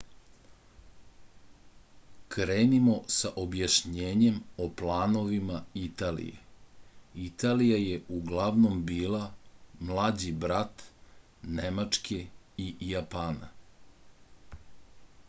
krenimo 2.35 2.95
sa 3.15 3.29
objašnjenjem 3.41 4.39
o 4.65 4.65
planovima 4.81 5.59
italije 5.81 6.39
italija 7.25 7.77
je 7.83 7.99
uglavnom 8.19 8.81
bila 8.91 9.21
mlađi 9.91 10.31
brat 10.47 10.83
nemačke 11.61 12.19
i 12.67 12.71
japana 12.95 13.51